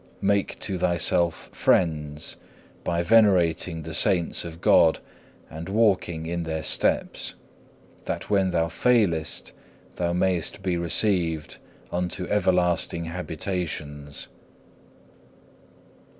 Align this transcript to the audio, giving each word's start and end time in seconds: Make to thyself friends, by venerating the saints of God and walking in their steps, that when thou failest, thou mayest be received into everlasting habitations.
Make 0.23 0.59
to 0.61 0.79
thyself 0.79 1.51
friends, 1.53 2.35
by 2.83 3.03
venerating 3.03 3.83
the 3.83 3.93
saints 3.93 4.43
of 4.43 4.59
God 4.59 4.97
and 5.47 5.69
walking 5.69 6.25
in 6.25 6.41
their 6.41 6.63
steps, 6.63 7.35
that 8.05 8.27
when 8.27 8.49
thou 8.49 8.67
failest, 8.67 9.51
thou 9.97 10.11
mayest 10.11 10.63
be 10.63 10.75
received 10.75 11.57
into 11.93 12.27
everlasting 12.31 13.05
habitations. 13.05 14.27